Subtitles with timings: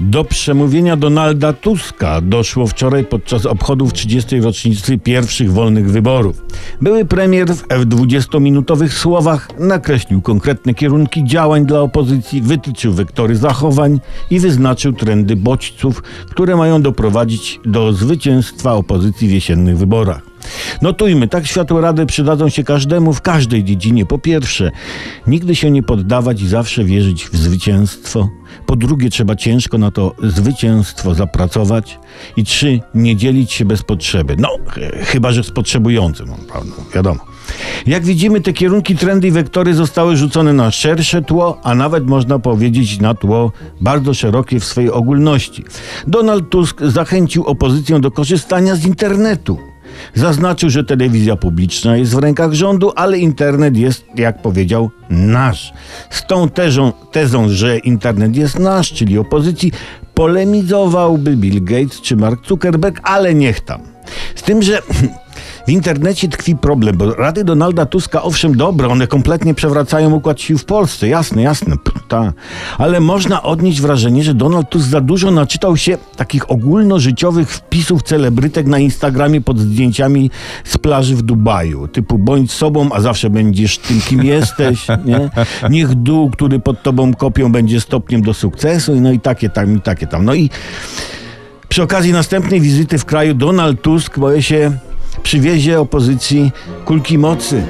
[0.00, 4.40] Do przemówienia Donalda Tuska doszło wczoraj podczas obchodów 30.
[4.40, 6.42] rocznicy pierwszych wolnych wyborów.
[6.80, 14.40] Były premier w 20-minutowych słowach nakreślił konkretne kierunki działań dla opozycji, wytyczył wektory zachowań i
[14.40, 20.35] wyznaczył trendy bodźców, które mają doprowadzić do zwycięstwa opozycji w jesiennych wyborach.
[20.82, 24.06] Notujmy, tak światło rady przydadzą się każdemu w każdej dziedzinie.
[24.06, 24.70] Po pierwsze,
[25.26, 28.28] nigdy się nie poddawać i zawsze wierzyć w zwycięstwo.
[28.66, 31.98] Po drugie, trzeba ciężko na to zwycięstwo zapracować.
[32.36, 34.36] I trzy, nie dzielić się bez potrzeby.
[34.38, 37.20] No, ch- chyba, że z potrzebującym, prawda, wiadomo.
[37.86, 42.38] Jak widzimy, te kierunki, trendy i wektory zostały rzucone na szersze tło, a nawet można
[42.38, 45.64] powiedzieć na tło bardzo szerokie w swojej ogólności.
[46.06, 49.58] Donald Tusk zachęcił opozycję do korzystania z internetu.
[50.14, 55.72] Zaznaczył, że telewizja publiczna jest w rękach rządu, ale internet jest, jak powiedział, nasz.
[56.10, 59.72] Z tą tezą, tezą, że internet jest nasz, czyli opozycji,
[60.14, 63.80] polemizowałby Bill Gates czy Mark Zuckerberg, ale niech tam.
[64.34, 64.82] Z tym, że
[65.66, 70.58] w internecie tkwi problem, bo rady Donalda Tuska, owszem, dobre, one kompletnie przewracają układ sił
[70.58, 71.76] w Polsce, jasne, jasne,
[72.08, 72.32] ta.
[72.78, 78.66] ale można odnieść wrażenie, że Donald Tusk za dużo naczytał się takich ogólnożyciowych wpisów celebrytek
[78.66, 80.30] na Instagramie pod zdjęciami
[80.64, 85.30] z plaży w Dubaju, typu bądź sobą, a zawsze będziesz tym, kim jesteś, nie?
[85.70, 89.80] Niech dół, który pod tobą kopią, będzie stopniem do sukcesu, no i takie tam, i
[89.80, 90.24] takie tam.
[90.24, 90.50] No i
[91.68, 94.72] przy okazji następnej wizyty w kraju Donald Tusk, boję się,
[95.26, 96.52] przywiezie opozycji
[96.84, 97.62] kulki mocy.